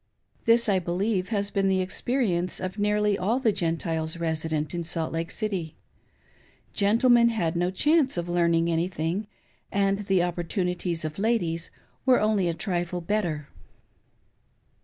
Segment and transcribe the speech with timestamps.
[0.45, 5.13] This, I believe, has been the experience of nearly all the Gentiles resident in Salt
[5.13, 5.75] Lake City.
[6.73, 9.27] Gentlemen had no chance of learning anything,
[9.71, 11.69] and the opportunities of ladies
[12.03, 13.49] were only a trifle better.